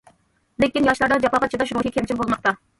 [0.63, 2.59] لېكىن ياشلاردا جاپاغا چىداش روھى كەمچىل بولماقتا.